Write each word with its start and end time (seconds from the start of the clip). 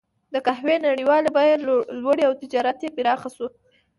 د 0.33 0.35
قهوې 0.45 0.75
نړیوالې 0.87 1.29
بیې 1.35 1.53
لوړې 2.03 2.23
او 2.27 2.33
تجارت 2.41 2.77
یې 2.83 2.89
پراخ 2.95 3.21
شو. 3.35 3.47